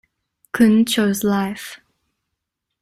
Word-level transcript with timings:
Kun 0.51 0.83
chose 0.83 1.23
life. 1.23 1.79